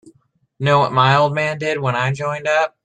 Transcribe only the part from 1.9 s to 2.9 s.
I joined up?